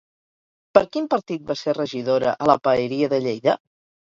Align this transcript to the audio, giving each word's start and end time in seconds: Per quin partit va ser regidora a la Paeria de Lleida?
Per 0.77 0.81
quin 0.95 1.09
partit 1.11 1.45
va 1.51 1.57
ser 1.61 1.75
regidora 1.81 2.33
a 2.47 2.51
la 2.53 2.59
Paeria 2.69 3.11
de 3.13 3.21
Lleida? 3.29 3.57